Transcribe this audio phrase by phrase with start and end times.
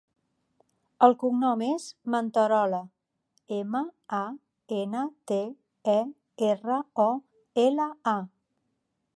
[1.07, 2.79] El cognom és Manterola:
[3.59, 3.81] ema,
[4.21, 4.23] a,
[4.79, 5.41] ena, te,
[5.97, 5.99] e,
[6.51, 7.11] erra, o,
[7.69, 8.19] ela, a.